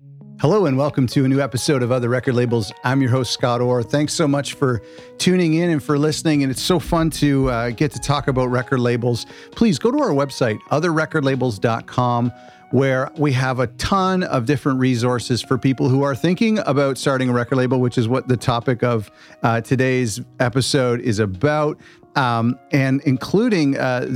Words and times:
Thank 0.00 0.22
you. 0.22 0.29
Hello 0.40 0.64
and 0.64 0.78
welcome 0.78 1.06
to 1.08 1.26
a 1.26 1.28
new 1.28 1.38
episode 1.38 1.82
of 1.82 1.92
Other 1.92 2.08
Record 2.08 2.34
Labels. 2.34 2.72
I'm 2.82 3.02
your 3.02 3.10
host, 3.10 3.30
Scott 3.30 3.60
Orr. 3.60 3.82
Thanks 3.82 4.14
so 4.14 4.26
much 4.26 4.54
for 4.54 4.80
tuning 5.18 5.52
in 5.52 5.68
and 5.68 5.82
for 5.82 5.98
listening. 5.98 6.42
And 6.42 6.50
it's 6.50 6.62
so 6.62 6.78
fun 6.78 7.10
to 7.10 7.50
uh, 7.50 7.70
get 7.72 7.92
to 7.92 7.98
talk 7.98 8.26
about 8.26 8.46
record 8.46 8.80
labels. 8.80 9.26
Please 9.50 9.78
go 9.78 9.90
to 9.90 9.98
our 10.00 10.12
website, 10.12 10.58
otherrecordlabels.com, 10.70 12.32
where 12.70 13.10
we 13.18 13.32
have 13.32 13.60
a 13.60 13.66
ton 13.66 14.22
of 14.22 14.46
different 14.46 14.78
resources 14.78 15.42
for 15.42 15.58
people 15.58 15.90
who 15.90 16.02
are 16.04 16.14
thinking 16.14 16.58
about 16.60 16.96
starting 16.96 17.28
a 17.28 17.34
record 17.34 17.56
label, 17.56 17.78
which 17.78 17.98
is 17.98 18.08
what 18.08 18.26
the 18.26 18.36
topic 18.38 18.82
of 18.82 19.10
uh, 19.42 19.60
today's 19.60 20.22
episode 20.38 21.00
is 21.02 21.18
about 21.18 21.78
um, 22.16 22.58
and 22.72 23.00
including 23.02 23.76
uh, 23.76 24.06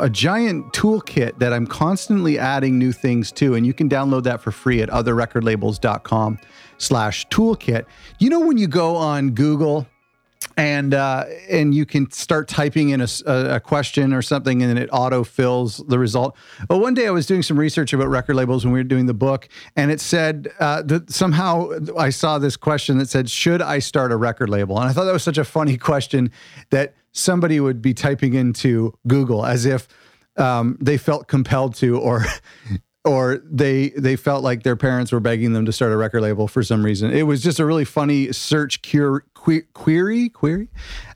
a 0.00 0.10
giant 0.10 0.72
toolkit 0.72 1.38
that 1.38 1.52
I'm 1.52 1.66
constantly 1.66 2.38
adding 2.38 2.78
new 2.78 2.92
things 2.92 3.32
to. 3.32 3.54
And 3.54 3.66
you 3.66 3.72
can 3.72 3.88
download 3.88 4.24
that 4.24 4.40
for 4.40 4.50
free 4.50 4.82
at 4.82 4.88
otherrecordlabels.com 4.90 5.67
slash 5.76 7.26
toolkit. 7.28 7.84
You 8.18 8.30
know, 8.30 8.40
when 8.40 8.58
you 8.58 8.68
go 8.68 8.96
on 8.96 9.30
Google 9.30 9.86
and 10.56 10.92
uh, 10.92 11.24
and 11.48 11.74
you 11.74 11.86
can 11.86 12.10
start 12.10 12.48
typing 12.48 12.90
in 12.90 13.00
a, 13.00 13.08
a, 13.26 13.60
question 13.60 14.12
or 14.12 14.22
something 14.22 14.62
and 14.62 14.78
it 14.78 14.88
auto 14.92 15.22
fills 15.22 15.78
the 15.88 15.98
result. 15.98 16.36
But 16.66 16.78
one 16.78 16.94
day 16.94 17.06
I 17.06 17.10
was 17.10 17.26
doing 17.26 17.42
some 17.42 17.58
research 17.58 17.92
about 17.92 18.08
record 18.08 18.34
labels 18.34 18.64
when 18.64 18.72
we 18.72 18.80
were 18.80 18.84
doing 18.84 19.06
the 19.06 19.14
book, 19.14 19.48
and 19.76 19.90
it 19.90 20.00
said 20.00 20.48
uh, 20.58 20.82
that 20.82 21.12
somehow 21.12 21.70
I 21.96 22.10
saw 22.10 22.38
this 22.38 22.56
question 22.56 22.98
that 22.98 23.08
said, 23.08 23.30
"Should 23.30 23.62
I 23.62 23.78
start 23.78 24.10
a 24.10 24.16
record 24.16 24.48
label?" 24.48 24.78
And 24.80 24.88
I 24.88 24.92
thought 24.92 25.04
that 25.04 25.12
was 25.12 25.22
such 25.22 25.38
a 25.38 25.44
funny 25.44 25.76
question 25.78 26.32
that 26.70 26.94
somebody 27.12 27.60
would 27.60 27.80
be 27.80 27.94
typing 27.94 28.34
into 28.34 28.94
Google 29.06 29.46
as 29.46 29.64
if 29.64 29.88
um, 30.36 30.76
they 30.80 30.98
felt 30.98 31.28
compelled 31.28 31.74
to, 31.76 31.98
or 31.98 32.24
or 33.04 33.40
they 33.44 33.90
they 33.90 34.16
felt 34.16 34.42
like 34.42 34.62
their 34.62 34.76
parents 34.76 35.12
were 35.12 35.20
begging 35.20 35.52
them 35.52 35.64
to 35.66 35.72
start 35.72 35.92
a 35.92 35.96
record 35.96 36.22
label 36.22 36.48
for 36.48 36.62
some 36.62 36.84
reason. 36.84 37.10
It 37.12 37.22
was 37.22 37.42
just 37.42 37.58
a 37.58 37.64
really 37.64 37.84
funny 37.84 38.32
search 38.32 38.82
cure, 38.82 39.24
que- 39.44 39.66
query 39.74 40.28
query, 40.28 40.68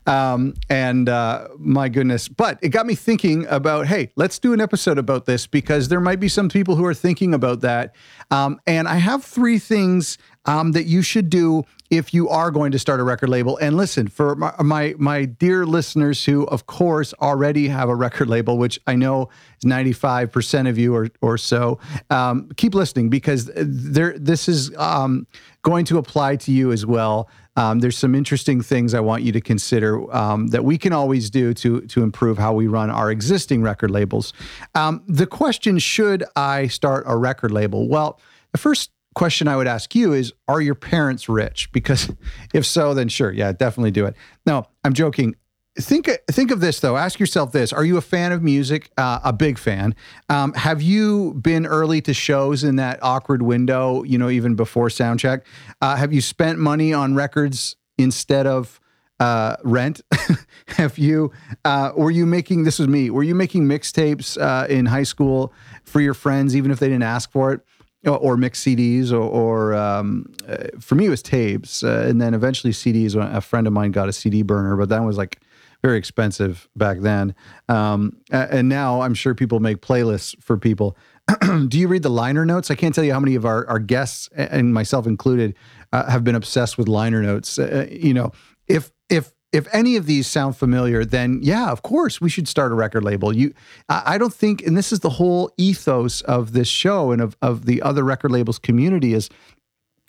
um, 0.05 0.53
and 0.69 1.09
uh, 1.09 1.47
my 1.57 1.89
goodness! 1.89 2.27
But 2.27 2.59
it 2.61 2.69
got 2.69 2.85
me 2.85 2.95
thinking 2.95 3.45
about 3.47 3.87
hey, 3.87 4.11
let's 4.15 4.39
do 4.39 4.53
an 4.53 4.61
episode 4.61 4.97
about 4.97 5.25
this 5.25 5.47
because 5.47 5.87
there 5.87 6.01
might 6.01 6.19
be 6.19 6.29
some 6.29 6.49
people 6.49 6.75
who 6.75 6.85
are 6.85 6.93
thinking 6.93 7.33
about 7.33 7.61
that. 7.61 7.95
Um, 8.31 8.59
and 8.65 8.87
I 8.87 8.95
have 8.95 9.23
three 9.23 9.59
things 9.59 10.17
um, 10.45 10.71
that 10.73 10.85
you 10.85 11.01
should 11.01 11.29
do 11.29 11.63
if 11.89 12.13
you 12.13 12.27
are 12.29 12.49
going 12.51 12.71
to 12.71 12.79
start 12.79 12.99
a 12.99 13.03
record 13.03 13.29
label. 13.29 13.57
And 13.57 13.77
listen, 13.77 14.07
for 14.07 14.35
my, 14.35 14.53
my, 14.61 14.95
my 14.97 15.25
dear 15.25 15.65
listeners 15.65 16.25
who, 16.25 16.45
of 16.47 16.65
course, 16.65 17.13
already 17.21 17.67
have 17.67 17.87
a 17.87 17.95
record 17.95 18.27
label, 18.29 18.57
which 18.57 18.79
I 18.87 18.95
know 18.95 19.29
is 19.59 19.65
ninety 19.65 19.93
five 19.93 20.31
percent 20.31 20.67
of 20.67 20.77
you 20.77 20.95
or 20.95 21.09
or 21.21 21.37
so, 21.37 21.79
um, 22.09 22.49
keep 22.57 22.73
listening 22.73 23.09
because 23.09 23.51
there 23.55 24.17
this 24.17 24.49
is 24.49 24.75
um, 24.77 25.27
going 25.61 25.85
to 25.85 25.97
apply 25.97 26.37
to 26.37 26.51
you 26.51 26.71
as 26.71 26.85
well. 26.85 27.29
Um, 27.55 27.79
there's 27.79 27.97
some 27.97 28.15
interesting 28.15 28.61
things 28.61 28.93
I 28.93 28.99
want 28.99 29.23
you 29.23 29.31
to 29.31 29.41
consider 29.41 30.13
um, 30.15 30.47
that 30.47 30.63
we 30.63 30.77
can 30.77 30.93
always 30.93 31.29
do 31.29 31.53
to 31.55 31.81
to 31.81 32.03
improve 32.03 32.37
how 32.37 32.53
we 32.53 32.67
run 32.67 32.89
our 32.89 33.11
existing 33.11 33.61
record 33.61 33.91
labels. 33.91 34.33
Um, 34.75 35.03
the 35.07 35.27
question: 35.27 35.77
Should 35.79 36.23
I 36.35 36.67
start 36.67 37.03
a 37.07 37.15
record 37.15 37.51
label? 37.51 37.87
Well, 37.87 38.19
the 38.51 38.57
first 38.57 38.91
question 39.15 39.47
I 39.47 39.55
would 39.55 39.67
ask 39.67 39.93
you 39.93 40.13
is 40.13 40.33
Are 40.47 40.61
your 40.61 40.75
parents 40.75 41.29
rich? 41.29 41.71
Because 41.71 42.11
if 42.53 42.65
so, 42.65 42.93
then 42.93 43.09
sure, 43.09 43.31
yeah, 43.31 43.51
definitely 43.51 43.91
do 43.91 44.05
it. 44.05 44.15
No, 44.45 44.65
I'm 44.83 44.93
joking. 44.93 45.35
Think 45.75 46.07
think 46.29 46.51
of 46.51 46.59
this 46.59 46.79
though. 46.79 46.97
Ask 46.97 47.19
yourself 47.19 47.51
this: 47.51 47.73
Are 47.73 47.83
you 47.83 47.97
a 47.97 48.01
fan 48.01 48.31
of 48.31 48.43
music? 48.43 48.91
Uh, 48.95 49.19
a 49.23 49.33
big 49.33 49.57
fan. 49.57 49.95
Um, 50.29 50.53
have 50.53 50.83
you 50.83 51.33
been 51.33 51.65
early 51.65 51.99
to 52.01 52.13
shows 52.13 52.63
in 52.63 52.75
that 52.75 52.99
awkward 53.01 53.41
window? 53.41 54.03
You 54.03 54.19
know, 54.19 54.29
even 54.29 54.53
before 54.53 54.89
soundcheck. 54.89 55.41
Uh, 55.81 55.95
have 55.95 56.13
you 56.13 56.21
spent 56.21 56.59
money 56.59 56.93
on 56.93 57.15
records 57.15 57.75
instead 57.97 58.45
of 58.45 58.79
uh, 59.19 59.55
rent? 59.63 60.01
have 60.67 60.99
you? 60.99 61.31
Uh, 61.65 61.91
were 61.95 62.11
you 62.11 62.27
making? 62.27 62.65
This 62.65 62.77
was 62.77 62.87
me. 62.87 63.09
Were 63.09 63.23
you 63.23 63.33
making 63.33 63.63
mixtapes 63.63 64.39
uh, 64.39 64.67
in 64.67 64.85
high 64.85 65.01
school 65.01 65.53
for 65.85 66.01
your 66.01 66.13
friends, 66.13 66.55
even 66.55 66.69
if 66.69 66.77
they 66.77 66.87
didn't 66.87 67.01
ask 67.01 67.31
for 67.31 67.51
it? 67.51 67.61
or 68.05 68.35
mix 68.35 68.61
CDs, 68.61 69.13
or, 69.13 69.21
or 69.21 69.73
um, 69.73 70.25
uh, 70.45 70.67
for 70.79 70.95
me 70.95 71.05
it 71.05 71.09
was 71.09 71.21
tapes, 71.21 71.83
uh, 71.83 72.05
and 72.05 72.21
then 72.21 72.33
eventually 72.33 72.73
CDs. 72.73 73.15
A 73.15 73.39
friend 73.39 73.65
of 73.65 73.73
mine 73.73 73.91
got 73.91 74.09
a 74.09 74.13
CD 74.13 74.41
burner, 74.41 74.75
but 74.75 74.89
that 74.89 75.03
was 75.03 75.17
like 75.17 75.39
very 75.83 75.97
expensive 75.97 76.69
back 76.75 76.99
then. 76.99 77.35
Um, 77.67 78.17
and 78.31 78.69
now 78.69 79.01
I'm 79.01 79.13
sure 79.13 79.35
people 79.35 79.59
make 79.59 79.81
playlists 79.81 80.41
for 80.41 80.57
people. 80.57 80.97
Do 81.67 81.77
you 81.77 81.87
read 81.87 82.03
the 82.03 82.09
liner 82.09 82.45
notes? 82.45 82.71
I 82.71 82.75
can't 82.75 82.95
tell 82.95 83.03
you 83.03 83.13
how 83.13 83.19
many 83.19 83.35
of 83.35 83.45
our, 83.45 83.67
our 83.67 83.79
guests 83.79 84.29
and 84.35 84.73
myself 84.73 85.05
included 85.05 85.55
uh, 85.91 86.09
have 86.09 86.23
been 86.23 86.35
obsessed 86.35 86.77
with 86.77 86.87
liner 86.87 87.21
notes. 87.21 87.59
Uh, 87.59 87.87
you 87.91 88.13
know, 88.13 88.31
if 88.67 88.91
if 89.09 89.33
if 89.51 89.67
any 89.73 89.95
of 89.95 90.05
these 90.05 90.25
sound 90.25 90.57
familiar, 90.57 91.05
then 91.05 91.39
yeah, 91.43 91.69
of 91.69 91.83
course 91.83 92.19
we 92.19 92.29
should 92.29 92.47
start 92.47 92.71
a 92.71 92.75
record 92.75 93.03
label. 93.03 93.35
You, 93.35 93.53
I 93.87 94.17
don't 94.17 94.33
think, 94.33 94.65
and 94.65 94.75
this 94.75 94.91
is 94.91 95.01
the 95.01 95.11
whole 95.11 95.51
ethos 95.57 96.21
of 96.21 96.53
this 96.53 96.67
show 96.67 97.11
and 97.11 97.21
of 97.21 97.37
of 97.41 97.65
the 97.65 97.81
other 97.81 98.03
record 98.03 98.31
labels 98.31 98.57
community 98.57 99.13
is 99.13 99.29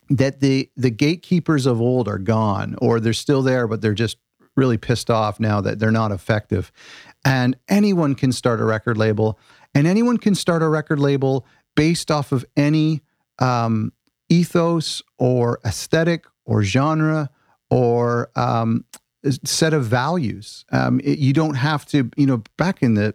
that 0.09 0.41
the 0.41 0.71
the 0.77 0.91
gatekeepers 0.91 1.67
of 1.67 1.81
old 1.81 2.09
are 2.09 2.19
gone, 2.19 2.77
or 2.81 3.01
they're 3.01 3.13
still 3.13 3.43
there, 3.43 3.67
but 3.67 3.81
they're 3.83 3.93
just 3.93 4.17
really 4.57 4.79
pissed 4.79 5.11
off 5.11 5.41
now 5.41 5.61
that 5.61 5.79
they're 5.79 5.91
not 5.91 6.13
effective. 6.13 6.73
And 7.25 7.57
anyone 7.69 8.15
can 8.15 8.33
start 8.33 8.61
a 8.61 8.65
record 8.65 8.97
label, 8.97 9.39
and 9.75 9.87
anyone 9.87 10.19
can 10.19 10.35
start 10.35 10.63
a 10.63 10.69
record 10.69 11.01
label 11.01 11.47
based 11.75 12.11
off 12.11 12.33
of 12.33 12.45
any 12.57 13.03
um, 13.39 13.93
ethos 14.29 15.03
or 15.19 15.59
aesthetic 15.65 16.27
or 16.45 16.63
genre 16.63 17.31
or 17.71 18.31
um, 18.37 18.85
set 19.45 19.73
of 19.73 19.85
values. 19.87 20.65
Um, 20.71 21.01
it, 21.03 21.19
you 21.19 21.33
don't 21.33 21.55
have 21.55 21.87
to, 21.87 22.11
you 22.17 22.27
know, 22.27 22.43
back 22.57 22.83
in 22.83 22.95
the 22.95 23.15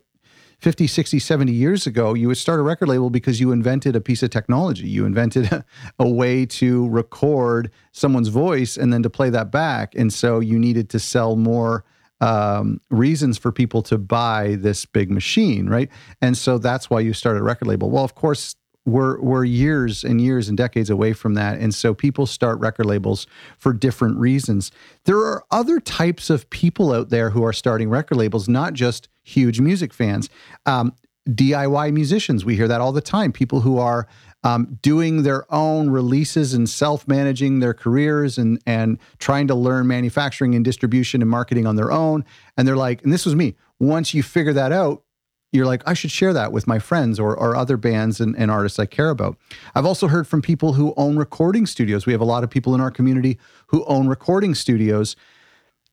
50, 0.60 0.88
60, 0.88 1.20
70 1.20 1.52
years 1.52 1.88
ago, 1.88 2.14
you 2.14 2.28
would 2.28 2.38
start 2.38 2.60
a 2.60 2.64
record 2.64 2.90
label 2.90 3.10
because 3.10 3.40
you 3.40 3.52
invented 3.52 3.96
a 3.96 4.02
piece 4.02 4.22
of 4.24 4.30
technology. 4.30 4.88
You 4.88 5.06
invented 5.06 5.52
a, 5.52 5.66
a, 6.00 6.08
way 6.08 6.46
to 6.46 6.90
record 6.90 7.72
someone's 7.94 8.28
voice 8.28 8.76
and 8.76 8.92
then 8.92 9.02
to 9.04 9.10
play 9.10 9.30
that 9.30 9.52
back. 9.52 9.96
And 9.96 10.12
so 10.12 10.40
you 10.40 10.60
needed 10.60 10.90
to 10.90 11.00
sell 11.00 11.36
more 11.38 11.86
um, 12.22 12.82
reasons 12.90 13.38
for 13.38 13.52
people 13.52 13.82
to 13.84 13.98
buy 13.98 14.58
this 14.60 14.86
big 14.86 15.10
machine, 15.10 15.70
right? 15.70 15.90
And 16.22 16.38
so 16.38 16.58
that's 16.58 16.90
why 16.90 17.00
you 17.00 17.14
started 17.14 17.40
a 17.40 17.44
record 17.44 17.68
label. 17.68 17.90
Well, 17.90 18.04
of 18.04 18.16
course, 18.16 18.56
we're 18.90 19.20
we're 19.22 19.44
years 19.44 20.04
and 20.04 20.22
years 20.22 20.50
and 20.50 20.58
decades 20.58 20.90
away 20.90 21.14
from 21.14 21.36
that. 21.36 21.60
And 21.60 21.74
so 21.74 21.94
people 21.94 22.26
start 22.26 22.60
record 22.60 22.86
labels 22.86 23.28
for 23.58 23.74
different 23.74 24.18
reasons. 24.18 24.72
There 25.06 25.20
are 25.20 25.44
other 25.52 25.80
types 25.80 26.30
of 26.30 26.50
people 26.50 26.94
out 26.94 27.10
there 27.10 27.30
who 27.30 27.44
are 27.44 27.54
starting 27.54 27.90
record 27.90 28.18
labels 28.18 28.50
not 28.50 28.74
just 28.74 29.08
huge 29.24 29.60
music 29.60 29.94
fans. 29.94 30.30
Um, 30.66 30.94
diy 31.30 31.94
musicians 31.94 32.44
we 32.44 32.56
hear 32.56 32.68
that 32.68 32.82
all 32.82 32.92
the 32.92 33.02
time. 33.02 33.32
People 33.32 33.62
who 33.62 33.78
are 33.78 34.08
um, 34.44 34.80
doing 34.82 35.24
their 35.24 35.52
own 35.54 35.90
releases 35.90 36.54
and 36.54 36.70
self-managing 36.70 37.60
their 37.60 37.74
careers 37.74 38.38
and 38.38 38.60
and 38.66 38.98
trying 39.20 39.48
to 39.48 39.56
learn 39.56 39.88
manufacturing 39.88 40.56
and 40.56 40.64
distribution 40.66 41.22
and 41.22 41.30
marketing 41.30 41.68
on 41.68 41.76
their 41.76 41.92
own. 41.92 42.26
And 42.58 42.68
they're 42.68 42.78
like 42.78 43.04
and 43.04 43.14
this 43.14 43.26
was 43.26 43.36
me 43.36 43.56
once 43.80 44.14
you 44.14 44.24
figure 44.24 44.54
that 44.54 44.72
out 44.72 45.04
you're 45.52 45.66
like, 45.66 45.82
I 45.86 45.94
should 45.94 46.12
share 46.12 46.34
that 46.34 46.52
with 46.52 46.68
my 46.68 46.80
friends 46.80 47.20
or, 47.20 47.36
or 47.36 47.56
other 47.56 47.78
bands 47.78 48.20
and, 48.20 48.36
and 48.38 48.52
artists 48.52 48.78
I 48.78 48.86
care 48.86 49.10
about. 49.10 49.38
I've 49.74 49.86
also 49.86 50.08
heard 50.08 50.28
from 50.28 50.42
people 50.42 50.74
who 50.74 50.94
own 50.96 51.18
recording 51.18 51.66
studios. 51.66 52.06
We 52.06 52.14
have 52.14 52.22
a 52.22 52.26
lot 52.26 52.44
of 52.44 52.50
people 52.50 52.76
in 52.76 52.82
our 52.82 52.92
community 52.92 53.40
who 53.68 53.84
own 53.86 54.08
recording 54.08 54.54
studios. 54.54 55.16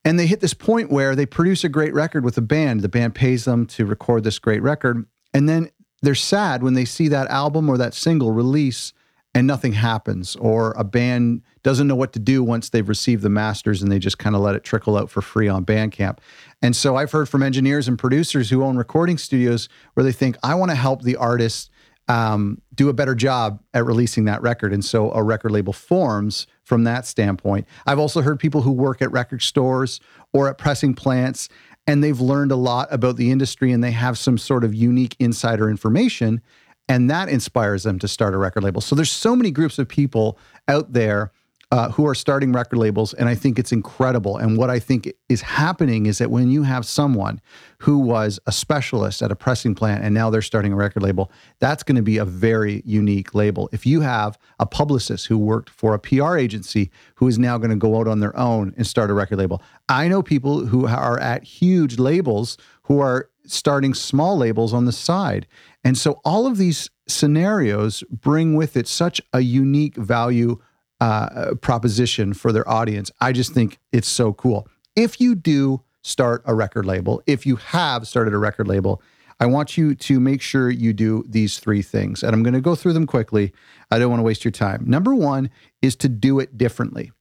And 0.05 0.19
they 0.19 0.27
hit 0.27 0.41
this 0.41 0.55
point 0.55 0.91
where 0.91 1.17
they 1.17 1.27
produce 1.27 1.65
a 1.65 1.69
great 1.69 1.95
record 1.95 2.25
with 2.25 2.37
a 2.37 2.43
band. 2.43 2.83
The 2.83 2.89
band 2.89 3.15
pays 3.15 3.45
them 3.45 3.67
to 3.67 3.87
record 3.87 4.25
this 4.25 4.39
great 4.39 4.63
record. 4.63 5.07
And 5.33 5.49
then 5.49 5.71
they're 6.03 6.15
sad 6.15 6.63
when 6.63 6.75
they 6.75 6.85
see 6.85 7.09
that 7.09 7.29
album 7.29 7.69
or 7.69 7.79
that 7.79 7.95
single 7.95 8.33
release 8.33 8.93
and 9.37 9.47
nothing 9.47 9.73
happens, 9.73 10.35
or 10.37 10.73
a 10.79 10.85
band 10.85 11.43
doesn't 11.63 11.87
know 11.87 11.95
what 11.95 12.15
to 12.15 12.19
do 12.19 12.43
once 12.43 12.71
they've 12.71 12.89
received 12.89 13.23
the 13.23 13.29
masters 13.29 13.83
and 13.83 13.93
they 13.93 13.99
just 13.99 14.17
kind 14.17 14.35
of 14.35 14.41
let 14.41 14.55
it 14.55 14.65
trickle 14.65 14.97
out 14.97 15.11
for 15.11 15.21
free 15.21 15.47
on 15.47 15.63
Bandcamp. 15.63 16.21
And 16.67 16.75
so 16.75 16.97
I've 16.97 17.13
heard 17.13 17.29
from 17.29 17.45
engineers 17.45 17.87
and 17.87 17.97
producers 17.97 18.51
who 18.51 18.65
own 18.65 18.77
recording 18.77 19.19
studios 19.19 19.69
where 19.95 20.03
they 20.03 20.11
think, 20.11 20.37
I 20.43 20.57
want 20.57 20.73
to 20.73 20.75
help 20.75 21.03
the 21.03 21.15
artist 21.15 21.71
um, 22.09 22.61
do 22.75 22.89
a 22.89 22.93
better 22.93 23.15
job 23.15 23.63
at 23.73 23.87
releasing 23.87 24.25
that 24.25 24.43
record. 24.43 24.73
And 24.73 24.85
so 24.85 25.13
a 25.13 25.23
record 25.23 25.53
label 25.53 25.73
forms 25.73 26.49
from 26.65 26.83
that 26.83 27.07
standpoint. 27.07 27.69
I've 27.87 28.01
also 28.01 28.21
heard 28.21 28.41
people 28.41 28.63
who 28.63 28.73
work 28.73 29.01
at 29.01 29.13
record 29.13 29.43
stores 29.43 30.01
or 30.33 30.49
at 30.49 30.59
pressing 30.59 30.95
plants 30.95 31.49
and 31.87 32.03
they've 32.03 32.19
learned 32.19 32.51
a 32.51 32.57
lot 32.57 32.93
about 32.93 33.15
the 33.15 33.31
industry 33.31 33.71
and 33.71 33.85
they 33.85 33.93
have 33.93 34.19
some 34.19 34.37
sort 34.37 34.65
of 34.65 34.75
unique 34.75 35.15
insider 35.21 35.71
information 35.71 36.43
and 36.89 37.09
that 37.09 37.29
inspires 37.29 37.85
them 37.85 38.01
to 38.01 38.09
start 38.09 38.35
a 38.35 38.39
record 38.39 38.65
label. 38.65 38.81
So 38.81 38.97
there's 38.97 39.13
so 39.13 39.37
many 39.37 39.53
groups 39.53 39.79
of 39.79 39.87
people 39.87 40.37
out 40.67 40.95
there 40.95 41.31
uh, 41.73 41.91
who 41.91 42.07
are 42.07 42.15
starting 42.15 42.53
record 42.53 42.79
labels, 42.79 43.13
and 43.15 43.29
I 43.29 43.35
think 43.35 43.59
it's 43.59 43.73
incredible. 43.73 44.37
And 44.37 44.57
what 44.57 44.71
I 44.71 44.79
think 44.79 45.13
is 45.29 45.43
happening 45.43 46.07
is 46.07 46.19
that 46.19 46.31
when 46.31 46.49
you 46.49 46.63
have 46.63 46.87
someone 46.87 47.41
who 47.79 47.99
was 47.99 48.39
a 48.47 48.53
specialist 48.53 49.21
at 49.21 49.33
a 49.33 49.37
pressing 49.37 49.75
plant 49.75 50.05
and 50.05 50.15
now 50.15 50.31
they're 50.31 50.43
starting 50.43 50.73
a 50.73 50.77
record 50.77 51.03
label, 51.03 51.33
that's 51.59 51.83
going 51.83 51.97
to 51.97 52.03
be 52.03 52.19
a 52.19 52.25
very 52.25 52.83
unique 52.85 53.35
label. 53.35 53.69
If 53.73 53.85
you 53.85 54.01
have 54.03 54.39
a 54.61 54.67
publicist 54.67 55.27
who 55.27 55.39
worked 55.39 55.69
for 55.69 55.93
a 55.93 55.99
PR 55.99 56.37
agency 56.37 56.91
who 57.17 57.27
is 57.27 57.37
now 57.37 57.59
going 57.59 57.71
to 57.71 57.77
go 57.77 57.99
out 57.99 58.07
on 58.07 58.21
their 58.21 58.37
own 58.39 58.73
and 58.77 58.87
start 58.87 59.11
a 59.11 59.15
record 59.15 59.39
label, 59.39 59.61
I 59.89 60.07
know 60.07 60.23
people 60.23 60.67
who 60.67 60.87
are 60.87 61.19
at 61.19 61.43
huge 61.43 61.99
labels 61.99 62.57
who 62.85 63.01
are 63.01 63.29
starting 63.45 63.93
small 63.93 64.37
labels 64.37 64.73
on 64.73 64.85
the 64.85 64.93
side. 64.93 65.49
And 65.83 65.99
so 65.99 66.21
all 66.25 66.47
of 66.47 66.59
these 66.59 66.91
scenarios 67.09 68.05
bring 68.11 68.55
with 68.55 68.77
it 68.77 68.87
such 68.87 69.21
a 69.33 69.41
unique 69.41 69.97
value 69.97 70.61
uh, 71.01 71.55
proposition 71.61 72.33
for 72.33 72.53
their 72.53 72.69
audience. 72.69 73.11
I 73.21 73.33
just 73.33 73.53
think 73.53 73.79
it's 73.93 74.09
so 74.09 74.33
cool. 74.33 74.69
If 74.95 75.21
you 75.21 75.35
do 75.35 75.83
start 76.03 76.43
a 76.47 76.55
record 76.55 76.87
label, 76.87 77.23
if 77.27 77.45
you 77.45 77.57
have 77.57 78.07
started 78.07 78.33
a 78.33 78.39
record 78.39 78.69
label, 78.69 79.03
I 79.39 79.47
want 79.47 79.77
you 79.77 79.95
to 79.95 80.19
make 80.19 80.41
sure 80.41 80.71
you 80.71 80.93
do 80.93 81.25
these 81.29 81.59
three 81.59 81.83
things. 81.83 82.23
And 82.23 82.33
I'm 82.33 82.43
going 82.43 82.55
to 82.55 82.61
go 82.61 82.75
through 82.75 82.95
them 82.95 83.07
quickly. 83.07 83.53
I 83.91 83.99
don't 83.99 84.09
want 84.09 84.21
to 84.21 84.25
waste 84.25 84.45
your 84.45 84.53
time. 84.53 84.85
Number 84.87 85.15
one 85.15 85.51
is 85.83 85.95
to 85.97 86.09
do 86.09 86.41
it 86.41 86.57
differently. 86.57 87.13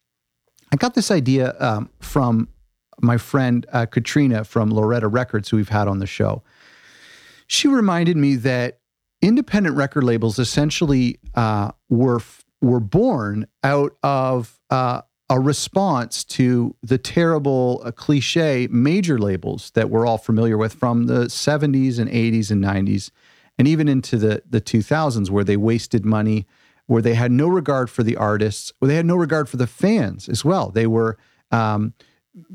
I 0.72 0.78
got 0.78 0.94
this 0.94 1.12
idea 1.12 1.56
um, 1.60 1.90
from 2.00 2.48
my 3.02 3.18
friend 3.18 3.66
uh, 3.74 3.86
Katrina 3.86 4.46
from 4.46 4.72
Loretta 4.72 5.08
Records, 5.08 5.50
who 5.50 5.58
we've 5.58 5.70
had 5.70 5.88
on 5.88 6.00
the 6.00 6.08
show. 6.08 6.44
She 7.48 7.68
reminded 7.68 8.16
me 8.16 8.36
that 8.38 8.80
independent 9.22 9.76
record 9.76 10.04
labels 10.04 10.40
essentially 10.40 11.20
uh, 11.36 11.72
were 11.90 12.22
were 12.62 12.80
born 12.80 13.48
out 13.64 13.96
of 14.04 14.60
uh, 14.70 15.02
a 15.30 15.40
response 15.40 16.24
to 16.24 16.76
the 16.84 16.98
terrible 16.98 17.82
uh, 17.84 17.92
cliche 17.92 18.68
major 18.70 19.18
labels 19.18 19.72
that 19.72 19.90
we're 19.90 20.06
all 20.06 20.18
familiar 20.18 20.58
with 20.58 20.74
from 20.74 21.08
the 21.08 21.26
70s 21.26 22.00
and 22.00 22.10
80s 22.10 22.52
and 22.52 22.64
90s, 22.64 23.12
and 23.58 23.68
even 23.68 23.88
into 23.88 24.18
the, 24.18 24.44
the 24.48 24.62
2000s, 24.62 25.30
where 25.30 25.44
they 25.44 25.58
wasted 25.58 26.06
money, 26.06 26.46
where 26.86 27.02
they 27.02 27.16
had 27.16 27.32
no 27.32 27.48
regard 27.48 27.90
for 27.90 28.04
the 28.04 28.16
artists, 28.16 28.72
where 28.80 28.88
they 28.88 28.96
had 28.96 29.06
no 29.06 29.16
regard 29.16 29.50
for 29.50 29.58
the 29.58 29.68
fans 29.68 30.30
as 30.30 30.46
well. 30.46 30.70
They 30.70 30.86
were, 30.86 31.18
um, 31.52 31.94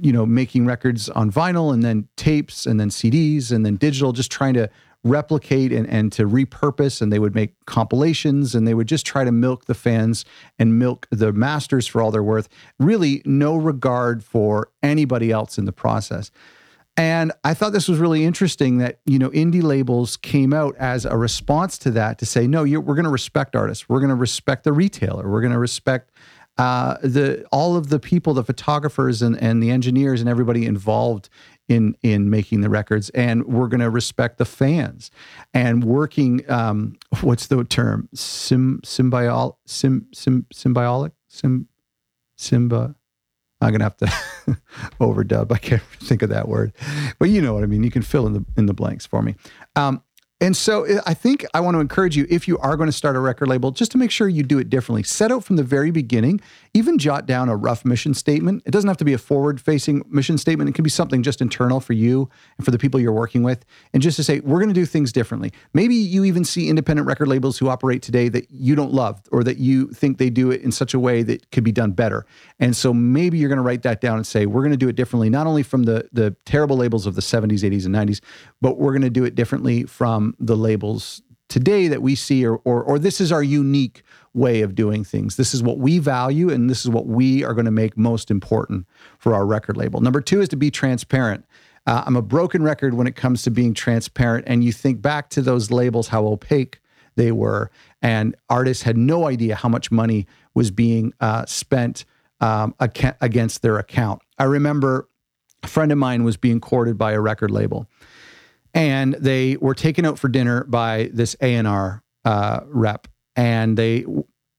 you 0.00 0.12
know, 0.12 0.24
making 0.24 0.66
records 0.66 1.08
on 1.08 1.32
vinyl 1.32 1.72
and 1.72 1.82
then 1.82 2.08
tapes 2.16 2.66
and 2.66 2.78
then 2.78 2.90
CDs 2.90 3.50
and 3.50 3.66
then 3.66 3.76
digital, 3.76 4.12
just 4.12 4.30
trying 4.30 4.54
to 4.54 4.70
replicate 5.02 5.72
and, 5.72 5.88
and 5.88 6.12
to 6.12 6.26
repurpose 6.26 7.00
and 7.00 7.12
they 7.12 7.18
would 7.18 7.34
make 7.34 7.54
compilations 7.64 8.54
and 8.54 8.66
they 8.66 8.74
would 8.74 8.88
just 8.88 9.06
try 9.06 9.24
to 9.24 9.32
milk 9.32 9.64
the 9.64 9.74
fans 9.74 10.24
and 10.58 10.78
milk 10.78 11.06
the 11.10 11.32
masters 11.32 11.86
for 11.86 12.02
all 12.02 12.10
they're 12.10 12.22
worth. 12.22 12.48
Really 12.78 13.22
no 13.24 13.56
regard 13.56 14.22
for 14.22 14.70
anybody 14.82 15.30
else 15.30 15.58
in 15.58 15.64
the 15.64 15.72
process. 15.72 16.30
And 16.96 17.32
i 17.44 17.54
thought 17.54 17.72
this 17.72 17.88
was 17.88 17.98
really 17.98 18.24
interesting 18.24 18.78
that 18.78 19.00
you 19.06 19.18
know 19.18 19.30
indie 19.30 19.62
labels 19.62 20.16
came 20.16 20.52
out 20.52 20.76
as 20.76 21.06
a 21.06 21.16
response 21.16 21.78
to 21.78 21.90
that 21.92 22.18
to 22.18 22.26
say 22.26 22.46
no 22.46 22.64
we're 22.64 22.94
going 22.94 23.04
to 23.04 23.10
respect 23.10 23.56
artists. 23.56 23.88
We're 23.88 24.00
going 24.00 24.10
to 24.10 24.16
respect 24.16 24.64
the 24.64 24.72
retailer. 24.72 25.30
We're 25.30 25.40
going 25.40 25.52
to 25.52 25.58
respect 25.58 26.10
uh, 26.58 26.98
the 27.02 27.46
all 27.50 27.76
of 27.76 27.88
the 27.88 27.98
people, 27.98 28.34
the 28.34 28.44
photographers 28.44 29.22
and, 29.22 29.40
and 29.40 29.62
the 29.62 29.70
engineers 29.70 30.20
and 30.20 30.28
everybody 30.28 30.66
involved 30.66 31.30
in 31.70 31.96
in 32.02 32.28
making 32.28 32.60
the 32.60 32.68
records, 32.68 33.08
and 33.10 33.46
we're 33.46 33.68
going 33.68 33.80
to 33.80 33.88
respect 33.88 34.38
the 34.38 34.44
fans 34.44 35.10
and 35.54 35.84
working. 35.84 36.48
Um, 36.50 36.98
what's 37.20 37.46
the 37.46 37.62
term? 37.64 38.08
Sim 38.12 38.80
symbiol 38.84 39.56
sim 39.66 40.06
sim 40.12 40.46
symbiotic 40.52 41.12
sim 41.28 41.68
symba. 42.36 42.94
I'm 43.62 43.72
gonna 43.72 43.84
have 43.84 43.96
to 43.98 44.06
overdub. 45.00 45.52
I 45.52 45.58
can't 45.58 45.82
think 46.00 46.22
of 46.22 46.30
that 46.30 46.48
word, 46.48 46.72
but 47.18 47.28
you 47.28 47.40
know 47.40 47.54
what 47.54 47.62
I 47.62 47.66
mean. 47.66 47.84
You 47.84 47.90
can 47.90 48.02
fill 48.02 48.26
in 48.26 48.32
the 48.32 48.44
in 48.56 48.66
the 48.66 48.74
blanks 48.74 49.06
for 49.06 49.22
me. 49.22 49.36
Um, 49.76 50.02
and 50.40 50.56
so 50.56 50.86
uh, 50.86 51.02
I 51.06 51.12
think 51.12 51.44
I 51.52 51.60
want 51.60 51.74
to 51.74 51.80
encourage 51.80 52.16
you, 52.16 52.26
if 52.30 52.48
you 52.48 52.56
are 52.58 52.76
going 52.76 52.88
to 52.88 52.92
start 52.92 53.14
a 53.14 53.20
record 53.20 53.48
label, 53.48 53.70
just 53.72 53.92
to 53.92 53.98
make 53.98 54.10
sure 54.10 54.28
you 54.28 54.42
do 54.42 54.58
it 54.58 54.70
differently. 54.70 55.02
Set 55.02 55.30
out 55.30 55.44
from 55.44 55.56
the 55.56 55.62
very 55.62 55.90
beginning, 55.90 56.40
even 56.72 56.96
jot 56.96 57.26
down 57.26 57.50
a 57.50 57.56
rough 57.56 57.84
mission 57.84 58.14
statement. 58.14 58.62
It 58.64 58.70
doesn't 58.70 58.88
have 58.88 58.96
to 58.98 59.04
be 59.04 59.12
a 59.12 59.18
forward 59.18 59.60
facing 59.60 60.02
mission 60.08 60.38
statement. 60.38 60.70
It 60.70 60.74
can 60.74 60.82
be 60.82 60.90
something 60.90 61.22
just 61.22 61.42
internal 61.42 61.78
for 61.78 61.92
you 61.92 62.30
and 62.56 62.64
for 62.64 62.70
the 62.70 62.78
people 62.78 62.98
you're 62.98 63.12
working 63.12 63.42
with. 63.42 63.66
And 63.92 64.02
just 64.02 64.16
to 64.16 64.24
say, 64.24 64.40
we're 64.40 64.60
going 64.60 64.68
to 64.68 64.74
do 64.74 64.86
things 64.86 65.12
differently. 65.12 65.52
Maybe 65.74 65.94
you 65.94 66.24
even 66.24 66.44
see 66.44 66.68
independent 66.68 67.06
record 67.06 67.28
labels 67.28 67.58
who 67.58 67.68
operate 67.68 68.00
today 68.00 68.30
that 68.30 68.50
you 68.50 68.74
don't 68.74 68.92
love 68.92 69.20
or 69.30 69.44
that 69.44 69.58
you 69.58 69.88
think 69.88 70.16
they 70.16 70.30
do 70.30 70.50
it 70.50 70.62
in 70.62 70.72
such 70.72 70.94
a 70.94 70.98
way 70.98 71.22
that 71.22 71.50
could 71.50 71.64
be 71.64 71.72
done 71.72 71.92
better. 71.92 72.24
And 72.58 72.74
so 72.74 72.94
maybe 72.94 73.36
you're 73.36 73.50
going 73.50 73.58
to 73.58 73.62
write 73.62 73.82
that 73.82 74.00
down 74.00 74.16
and 74.16 74.26
say, 74.26 74.46
we're 74.46 74.62
going 74.62 74.70
to 74.70 74.78
do 74.78 74.88
it 74.88 74.96
differently, 74.96 75.28
not 75.28 75.46
only 75.46 75.62
from 75.62 75.82
the, 75.82 76.08
the 76.12 76.34
terrible 76.46 76.78
labels 76.78 77.06
of 77.06 77.14
the 77.14 77.20
70s, 77.20 77.60
80s, 77.60 77.84
and 77.84 77.94
90s, 77.94 78.20
but 78.62 78.78
we're 78.78 78.92
going 78.92 79.02
to 79.02 79.10
do 79.10 79.24
it 79.24 79.34
differently 79.34 79.84
from 79.84 80.29
the 80.38 80.56
labels 80.56 81.22
today 81.48 81.88
that 81.88 82.02
we 82.02 82.14
see 82.14 82.46
or, 82.46 82.56
or, 82.64 82.82
or 82.82 82.98
this 82.98 83.20
is 83.20 83.32
our 83.32 83.42
unique 83.42 84.02
way 84.34 84.62
of 84.62 84.74
doing 84.74 85.02
things. 85.02 85.36
This 85.36 85.52
is 85.52 85.62
what 85.62 85.78
we 85.78 85.98
value 85.98 86.50
and 86.50 86.70
this 86.70 86.84
is 86.84 86.90
what 86.90 87.06
we 87.06 87.44
are 87.44 87.54
going 87.54 87.64
to 87.64 87.72
make 87.72 87.96
most 87.96 88.30
important 88.30 88.86
for 89.18 89.34
our 89.34 89.44
record 89.44 89.76
label. 89.76 90.00
Number 90.00 90.20
two 90.20 90.40
is 90.40 90.48
to 90.50 90.56
be 90.56 90.70
transparent. 90.70 91.44
Uh, 91.86 92.04
i'm 92.06 92.14
a 92.14 92.22
broken 92.22 92.62
record 92.62 92.92
when 92.92 93.06
it 93.06 93.16
comes 93.16 93.42
to 93.42 93.50
being 93.50 93.72
transparent 93.72 94.44
and 94.46 94.62
you 94.62 94.70
think 94.70 95.00
back 95.00 95.30
to 95.30 95.40
those 95.40 95.70
labels 95.70 96.08
how 96.08 96.26
opaque 96.26 96.78
they 97.16 97.32
were 97.32 97.70
and 98.02 98.36
artists 98.50 98.82
had 98.82 98.98
no 98.98 99.26
idea 99.26 99.54
how 99.54 99.68
much 99.68 99.90
money 99.90 100.26
was 100.54 100.70
being 100.70 101.12
uh, 101.20 101.44
spent 101.46 102.04
um, 102.40 102.74
against 103.20 103.62
their 103.62 103.78
account. 103.78 104.22
I 104.38 104.44
remember 104.44 105.08
a 105.62 105.66
friend 105.66 105.92
of 105.92 105.98
mine 105.98 106.24
was 106.24 106.36
being 106.36 106.60
courted 106.60 106.96
by 106.96 107.12
a 107.12 107.20
record 107.20 107.50
label 107.50 107.86
and 108.74 109.14
they 109.14 109.56
were 109.56 109.74
taken 109.74 110.04
out 110.04 110.18
for 110.18 110.28
dinner 110.28 110.64
by 110.64 111.10
this 111.12 111.36
A&R 111.40 112.02
uh, 112.24 112.60
rep. 112.66 113.08
And 113.36 113.76
they 113.76 114.04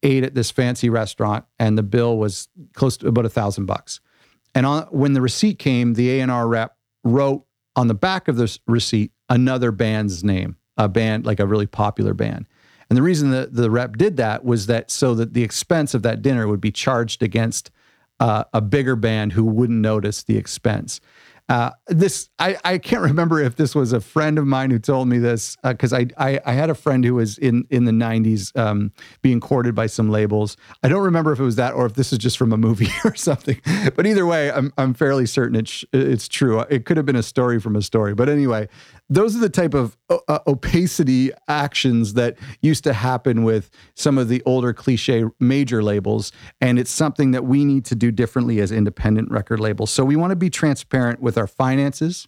ate 0.03 0.23
at 0.23 0.33
this 0.33 0.51
fancy 0.51 0.89
restaurant 0.89 1.45
and 1.59 1.77
the 1.77 1.83
bill 1.83 2.17
was 2.17 2.47
close 2.73 2.97
to 2.97 3.07
about 3.07 3.25
a 3.25 3.29
thousand 3.29 3.65
bucks. 3.65 3.99
And 4.55 4.65
on, 4.65 4.83
when 4.91 5.13
the 5.13 5.21
receipt 5.21 5.59
came 5.59 5.93
the 5.93 6.19
A&R 6.19 6.47
rep 6.47 6.75
wrote 7.03 7.45
on 7.75 7.87
the 7.87 7.93
back 7.93 8.27
of 8.27 8.35
this 8.35 8.59
receipt 8.67 9.11
another 9.29 9.71
band's 9.71 10.23
name 10.23 10.57
a 10.77 10.89
band 10.89 11.25
like 11.25 11.39
a 11.39 11.45
really 11.45 11.67
popular 11.67 12.13
band. 12.13 12.47
And 12.89 12.97
the 12.97 13.01
reason 13.01 13.31
that 13.31 13.53
the 13.53 13.69
rep 13.69 13.97
did 13.97 14.17
that 14.17 14.43
was 14.43 14.65
that 14.65 14.89
so 14.91 15.15
that 15.15 15.33
the 15.33 15.43
expense 15.43 15.93
of 15.93 16.01
that 16.03 16.21
dinner 16.21 16.47
would 16.47 16.59
be 16.59 16.71
charged 16.71 17.21
against 17.23 17.71
uh, 18.19 18.43
a 18.53 18.61
bigger 18.61 18.95
band 18.95 19.33
who 19.33 19.45
wouldn't 19.45 19.79
notice 19.79 20.23
the 20.23 20.37
expense 20.37 20.99
uh, 21.49 21.71
this 21.87 22.29
I, 22.39 22.57
I 22.63 22.77
can't 22.77 23.01
remember 23.01 23.39
if 23.41 23.55
this 23.55 23.75
was 23.75 23.93
a 23.93 23.99
friend 23.99 24.37
of 24.37 24.47
mine 24.47 24.71
who 24.71 24.79
told 24.79 25.07
me 25.07 25.17
this 25.17 25.57
because 25.63 25.93
uh, 25.93 25.97
I, 25.97 26.07
I, 26.17 26.39
I 26.45 26.53
had 26.53 26.69
a 26.69 26.75
friend 26.75 27.03
who 27.03 27.15
was 27.15 27.37
in 27.37 27.65
in 27.69 27.85
the 27.85 27.91
'90s 27.91 28.57
um, 28.57 28.91
being 29.21 29.39
courted 29.39 29.75
by 29.75 29.87
some 29.87 30.09
labels. 30.09 30.55
I 30.83 30.87
don't 30.87 31.03
remember 31.03 31.31
if 31.31 31.39
it 31.39 31.43
was 31.43 31.57
that 31.57 31.73
or 31.73 31.85
if 31.85 31.95
this 31.95 32.13
is 32.13 32.19
just 32.19 32.37
from 32.37 32.53
a 32.53 32.57
movie 32.57 32.89
or 33.05 33.15
something. 33.15 33.59
But 33.95 34.05
either 34.07 34.25
way, 34.25 34.51
I'm 34.51 34.71
I'm 34.77 34.93
fairly 34.93 35.25
certain 35.25 35.55
it's 35.55 35.83
it's 35.91 36.27
true. 36.27 36.61
It 36.61 36.85
could 36.85 36.97
have 36.97 37.05
been 37.05 37.15
a 37.15 37.23
story 37.23 37.59
from 37.59 37.75
a 37.75 37.81
story. 37.81 38.13
But 38.13 38.29
anyway, 38.29 38.69
those 39.11 39.35
are 39.35 39.39
the 39.39 39.49
type 39.49 39.73
of 39.73 39.97
uh, 40.09 40.17
uh, 40.29 40.39
opacity 40.47 41.31
actions 41.49 42.13
that 42.13 42.37
used 42.61 42.83
to 42.85 42.93
happen 42.93 43.43
with 43.43 43.69
some 43.93 44.17
of 44.17 44.29
the 44.29 44.41
older 44.45 44.73
cliche 44.73 45.25
major 45.39 45.83
labels 45.83 46.31
and 46.61 46.79
it's 46.79 46.91
something 46.91 47.31
that 47.31 47.43
we 47.43 47.65
need 47.65 47.85
to 47.85 47.95
do 47.95 48.09
differently 48.11 48.59
as 48.59 48.71
independent 48.71 49.29
record 49.29 49.59
labels 49.59 49.91
so 49.91 50.03
we 50.03 50.15
want 50.15 50.31
to 50.31 50.35
be 50.35 50.49
transparent 50.49 51.21
with 51.21 51.37
our 51.37 51.47
finances 51.47 52.27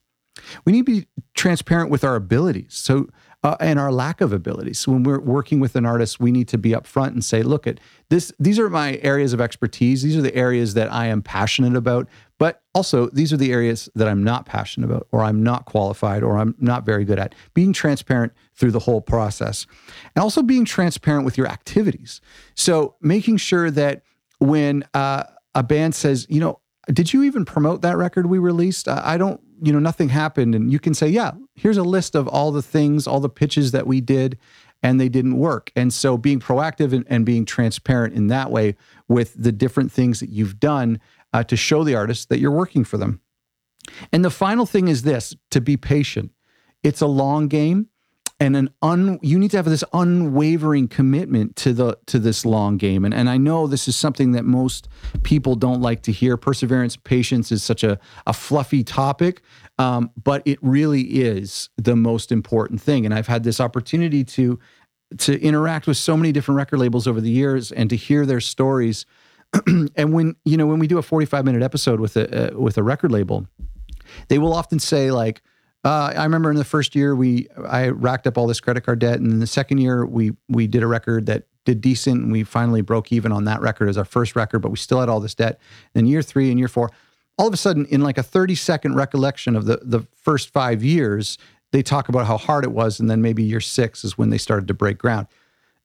we 0.65 0.73
need 0.73 0.85
to 0.85 1.01
be 1.01 1.07
transparent 1.33 1.89
with 1.89 2.03
our 2.03 2.15
abilities 2.15 2.73
so 2.73 3.07
uh, 3.43 3.57
and 3.59 3.77
our 3.77 3.91
lack 3.91 4.21
of 4.21 4.31
abilities. 4.31 4.79
So 4.79 4.93
when 4.93 5.03
we're 5.03 5.19
working 5.19 5.59
with 5.59 5.75
an 5.75 5.85
artist, 5.85 6.19
we 6.19 6.31
need 6.31 6.47
to 6.47 6.57
be 6.57 6.71
upfront 6.71 7.09
and 7.09 7.23
say, 7.23 7.43
"Look, 7.43 7.67
at 7.67 7.79
this. 8.09 8.31
These 8.39 8.57
are 8.57 8.69
my 8.69 8.99
areas 9.01 9.33
of 9.33 9.41
expertise. 9.41 10.01
These 10.01 10.15
are 10.15 10.21
the 10.21 10.33
areas 10.33 10.75
that 10.75 10.91
I 10.91 11.07
am 11.07 11.21
passionate 11.21 11.75
about. 11.75 12.07
But 12.43 12.61
also, 12.75 13.07
these 13.07 13.31
are 13.31 13.37
the 13.37 13.53
areas 13.53 13.87
that 13.95 14.09
I'm 14.09 14.21
not 14.21 14.45
passionate 14.45 14.91
about, 14.91 15.07
or 15.13 15.23
I'm 15.23 15.43
not 15.43 15.63
qualified, 15.63 16.23
or 16.23 16.37
I'm 16.37 16.55
not 16.59 16.85
very 16.85 17.05
good 17.05 17.17
at." 17.17 17.33
Being 17.53 17.71
transparent 17.71 18.33
through 18.53 18.71
the 18.71 18.79
whole 18.79 18.99
process, 18.99 19.65
and 20.13 20.21
also 20.21 20.43
being 20.43 20.65
transparent 20.65 21.23
with 21.23 21.37
your 21.37 21.47
activities. 21.47 22.19
So 22.53 22.95
making 22.99 23.37
sure 23.37 23.71
that 23.71 24.03
when 24.39 24.83
uh, 24.93 25.23
a 25.55 25.63
band 25.63 25.95
says, 25.95 26.27
"You 26.29 26.41
know, 26.41 26.59
did 26.91 27.13
you 27.13 27.23
even 27.23 27.45
promote 27.45 27.81
that 27.83 27.95
record 27.95 28.25
we 28.25 28.39
released? 28.39 28.89
I 28.89 29.15
don't 29.15 29.39
you 29.61 29.71
know, 29.71 29.79
nothing 29.79 30.09
happened. 30.09 30.53
And 30.53 30.69
you 30.69 30.79
can 30.79 30.93
say, 30.93 31.07
yeah, 31.07 31.31
here's 31.55 31.77
a 31.77 31.83
list 31.83 32.13
of 32.15 32.27
all 32.27 32.51
the 32.51 32.61
things, 32.61 33.07
all 33.07 33.21
the 33.21 33.29
pitches 33.29 33.71
that 33.71 33.87
we 33.87 34.01
did, 34.01 34.37
and 34.81 34.99
they 34.99 35.07
didn't 35.07 35.37
work. 35.37 35.71
And 35.77 35.93
so 35.93 36.17
being 36.17 36.41
proactive 36.41 36.91
and, 36.91 37.05
and 37.09 37.25
being 37.25 37.45
transparent 37.45 38.13
in 38.13 38.27
that 38.27 38.51
way 38.51 38.75
with 39.07 39.33
the 39.41 39.53
different 39.53 39.89
things 39.93 40.19
that 40.19 40.29
you've 40.29 40.59
done 40.59 40.99
uh, 41.33 41.43
to 41.43 41.55
show 41.55 41.83
the 41.83 41.95
artist 41.95 42.29
that 42.29 42.39
you're 42.39 42.51
working 42.51 42.83
for 42.83 42.97
them. 42.97 43.19
And 44.11 44.23
the 44.23 44.29
final 44.29 44.65
thing 44.65 44.87
is 44.87 45.01
this 45.01 45.35
to 45.51 45.59
be 45.59 45.75
patient. 45.77 46.31
It's 46.83 47.01
a 47.01 47.07
long 47.07 47.47
game. 47.47 47.89
and 48.39 48.55
an 48.57 48.69
un 48.81 49.19
you 49.21 49.37
need 49.39 49.51
to 49.51 49.57
have 49.57 49.65
this 49.65 49.83
unwavering 49.93 50.87
commitment 50.87 51.55
to 51.55 51.71
the 51.71 51.97
to 52.07 52.19
this 52.19 52.45
long 52.45 52.77
game 52.77 53.05
and 53.05 53.13
and 53.13 53.29
I 53.29 53.37
know 53.37 53.67
this 53.67 53.87
is 53.87 53.95
something 53.95 54.31
that 54.33 54.43
most 54.43 54.89
people 55.21 55.55
don't 55.55 55.81
like 55.81 56.01
to 56.03 56.11
hear 56.11 56.35
perseverance 56.35 56.97
patience 56.97 57.51
is 57.51 57.63
such 57.63 57.83
a 57.83 57.99
a 58.25 58.33
fluffy 58.33 58.83
topic 58.83 59.41
um, 59.77 60.09
but 60.21 60.41
it 60.45 60.57
really 60.61 61.01
is 61.01 61.69
the 61.77 61.95
most 61.95 62.31
important 62.31 62.81
thing 62.81 63.05
and 63.05 63.13
I've 63.13 63.27
had 63.27 63.43
this 63.43 63.59
opportunity 63.59 64.23
to 64.23 64.59
to 65.19 65.39
interact 65.39 65.85
with 65.87 65.97
so 65.97 66.17
many 66.17 66.31
different 66.31 66.57
record 66.57 66.79
labels 66.79 67.07
over 67.07 67.21
the 67.21 67.29
years 67.29 67.71
and 67.71 67.89
to 67.91 67.95
hear 67.95 68.25
their 68.25 68.41
stories 68.41 69.05
and 69.95 70.13
when 70.13 70.35
you 70.45 70.57
know 70.57 70.65
when 70.65 70.79
we 70.79 70.87
do 70.87 70.97
a 70.97 71.03
45 71.03 71.45
minute 71.45 71.61
episode 71.61 71.99
with 71.99 72.17
a 72.17 72.53
uh, 72.53 72.59
with 72.59 72.77
a 72.77 72.83
record 72.83 73.11
label 73.11 73.47
they 74.27 74.39
will 74.39 74.53
often 74.53 74.79
say 74.79 75.11
like 75.11 75.41
uh, 75.83 76.13
I 76.15 76.23
remember 76.23 76.49
in 76.49 76.55
the 76.55 76.63
first 76.63 76.95
year 76.95 77.15
we 77.15 77.47
I 77.67 77.89
racked 77.89 78.25
up 78.25 78.37
all 78.37 78.47
this 78.47 78.61
credit 78.61 78.81
card 78.81 78.99
debt, 78.99 79.19
and 79.19 79.31
in 79.31 79.39
the 79.39 79.47
second 79.47 79.79
year 79.79 80.05
we 80.05 80.31
we 80.47 80.65
did 80.65 80.81
a 80.81 80.87
record 80.87 81.25
that 81.25 81.43
did 81.65 81.81
decent, 81.81 82.23
and 82.23 82.31
we 82.31 82.43
finally 82.43 82.81
broke 82.81 83.11
even 83.11 83.31
on 83.31 83.45
that 83.45 83.61
record 83.61 83.89
as 83.89 83.97
our 83.97 84.05
first 84.05 84.35
record, 84.35 84.59
but 84.59 84.69
we 84.69 84.77
still 84.77 84.99
had 84.99 85.09
all 85.09 85.19
this 85.19 85.35
debt. 85.35 85.59
Then 85.93 86.05
year 86.05 86.21
three 86.21 86.49
and 86.49 86.59
year 86.59 86.69
four, 86.69 86.89
all 87.37 87.47
of 87.47 87.53
a 87.53 87.57
sudden, 87.57 87.85
in 87.87 88.01
like 88.01 88.17
a 88.17 88.23
thirty 88.23 88.55
second 88.55 88.95
recollection 88.95 89.57
of 89.57 89.65
the 89.65 89.81
the 89.83 90.07
first 90.15 90.49
five 90.51 90.83
years, 90.83 91.37
they 91.71 91.83
talk 91.83 92.07
about 92.07 92.27
how 92.27 92.37
hard 92.37 92.63
it 92.63 92.71
was, 92.71 93.01
and 93.01 93.09
then 93.09 93.21
maybe 93.21 93.43
year 93.43 93.61
six 93.61 94.05
is 94.05 94.17
when 94.17 94.29
they 94.29 94.37
started 94.37 94.69
to 94.69 94.73
break 94.73 94.97
ground. 94.97 95.27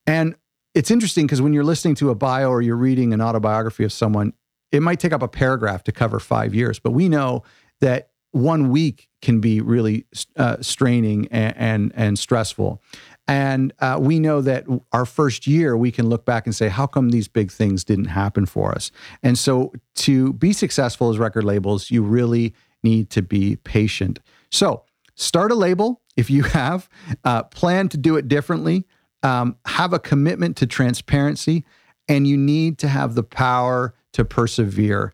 And 0.07 0.35
it's 0.73 0.91
interesting 0.91 1.25
because 1.25 1.41
when 1.41 1.53
you're 1.53 1.63
listening 1.63 1.95
to 1.95 2.09
a 2.09 2.15
bio 2.15 2.49
or 2.49 2.61
you're 2.61 2.75
reading 2.75 3.13
an 3.13 3.21
autobiography 3.21 3.83
of 3.83 3.91
someone, 3.91 4.33
it 4.71 4.81
might 4.81 4.99
take 4.99 5.13
up 5.13 5.23
a 5.23 5.27
paragraph 5.27 5.83
to 5.85 5.91
cover 5.91 6.19
five 6.19 6.53
years, 6.53 6.79
but 6.79 6.91
we 6.91 7.09
know 7.09 7.43
that 7.81 8.09
one 8.31 8.69
week 8.69 9.09
can 9.21 9.39
be 9.41 9.59
really 9.59 10.05
uh, 10.35 10.57
straining 10.61 11.27
and, 11.31 11.55
and, 11.57 11.91
and 11.95 12.19
stressful. 12.19 12.81
And 13.27 13.73
uh, 13.79 13.97
we 13.99 14.19
know 14.19 14.41
that 14.41 14.65
our 14.91 15.05
first 15.05 15.47
year, 15.47 15.75
we 15.77 15.91
can 15.91 16.09
look 16.09 16.25
back 16.25 16.45
and 16.45 16.55
say, 16.55 16.67
how 16.67 16.87
come 16.87 17.09
these 17.09 17.27
big 17.27 17.51
things 17.51 17.83
didn't 17.83 18.05
happen 18.05 18.45
for 18.45 18.71
us? 18.71 18.91
And 19.21 19.37
so, 19.37 19.73
to 19.95 20.33
be 20.33 20.53
successful 20.53 21.09
as 21.09 21.19
record 21.19 21.43
labels, 21.43 21.91
you 21.91 22.01
really 22.01 22.53
need 22.83 23.09
to 23.11 23.21
be 23.21 23.55
patient. 23.57 24.19
So, 24.51 24.83
start 25.15 25.51
a 25.51 25.55
label 25.55 26.01
if 26.15 26.29
you 26.29 26.43
have, 26.57 26.89
uh, 27.23 27.43
plan 27.43 27.89
to 27.89 27.97
do 27.97 28.15
it 28.15 28.27
differently, 28.27 28.87
um, 29.23 29.57
have 29.65 29.93
a 29.93 29.99
commitment 29.99 30.57
to 30.57 30.67
transparency, 30.67 31.65
and 32.07 32.27
you 32.27 32.37
need 32.37 32.77
to 32.79 32.87
have 32.87 33.15
the 33.15 33.23
power 33.23 33.93
to 34.13 34.25
persevere. 34.25 35.13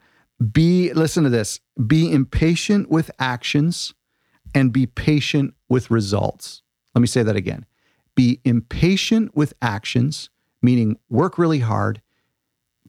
Be, 0.52 0.94
listen 0.94 1.24
to 1.24 1.30
this, 1.30 1.60
be 1.88 2.12
impatient 2.12 2.90
with 2.90 3.10
actions 3.20 3.94
and 4.54 4.72
be 4.72 4.86
patient 4.86 5.54
with 5.70 5.92
results. 5.92 6.62
Let 6.94 7.02
me 7.02 7.08
say 7.08 7.24
that 7.24 7.36
again. 7.36 7.66
Be 8.16 8.40
impatient 8.46 9.36
with 9.36 9.54
actions, 9.62 10.30
meaning 10.62 10.98
work 11.10 11.38
really 11.38 11.60
hard, 11.60 12.02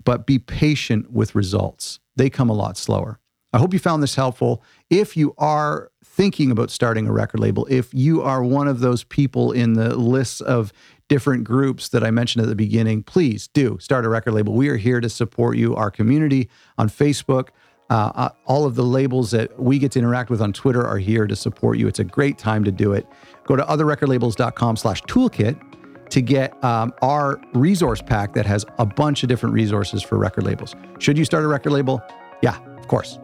but 0.05 0.27
be 0.27 0.39
patient 0.39 1.11
with 1.11 1.35
results. 1.35 1.99
They 2.15 2.31
come 2.31 2.49
a 2.49 2.55
lot 2.55 2.77
slower. 2.77 3.19
I 3.53 3.59
hope 3.59 3.73
you 3.73 3.79
found 3.79 4.03
this 4.03 4.15
helpful. 4.15 4.63
If 4.91 5.17
you 5.17 5.35
are 5.39 5.91
thinking 6.05 6.51
about 6.51 6.71
starting 6.71 7.07
a 7.07 7.13
record 7.13 7.41
label, 7.41 7.67
if 7.71 7.93
you 7.93 8.23
are 8.23 8.43
one 8.43 8.69
of 8.69 8.81
those 8.81 9.03
people 9.03 9.51
in 9.53 9.73
the 9.73 9.97
lists 9.97 10.41
of 10.41 10.73
different 11.09 11.45
groups 11.45 11.89
that 11.91 12.03
I 12.03 12.11
mentioned 12.11 12.43
at 12.43 12.49
the 12.49 12.57
beginning, 12.57 13.03
please 13.03 13.49
do 13.49 13.79
start 13.81 14.05
a 14.05 14.09
record 14.09 14.33
label. 14.33 14.55
We 14.55 14.69
are 14.69 14.77
here 14.77 15.01
to 15.01 15.09
support 15.09 15.57
you, 15.57 15.75
our 15.77 15.91
community 15.91 16.49
on 16.79 16.89
Facebook. 16.89 17.49
Uh, 17.89 18.11
uh, 18.15 18.29
all 18.47 18.65
of 18.65 18.75
the 18.75 18.83
labels 18.83 19.31
that 19.31 19.61
we 19.61 19.79
get 19.79 19.93
to 19.93 19.99
interact 20.01 20.29
with 20.29 20.41
on 20.43 20.53
Twitter 20.53 20.85
are 20.85 20.99
here 20.99 21.27
to 21.27 21.37
support 21.37 21.79
you. 21.79 21.87
It's 21.87 22.01
a 22.01 22.05
great 22.05 22.37
time 22.37 22.65
to 22.65 22.73
do 22.73 22.93
it. 22.93 23.07
Go 23.45 23.55
to 23.55 23.63
otherrecordlabels.com 23.63 24.77
slash 24.77 25.03
toolkit 25.03 26.11
to 26.11 26.21
get 26.21 26.63
um, 26.65 26.93
our 27.03 27.41
resource 27.55 28.03
pack 28.03 28.35
that 28.35 28.47
has 28.47 28.65
a 28.79 28.87
bunch 28.87 29.23
of 29.23 29.29
different 29.29 29.55
resources 29.55 30.03
for 30.03 30.19
record 30.19 30.45
labels. 30.45 30.75
Should 30.99 31.17
you 31.17 31.25
start 31.25 31.45
a 31.45 31.49
record 31.49 31.73
label? 31.73 32.03
Yeah, 32.43 32.59
of 32.79 32.89
course. 32.89 33.19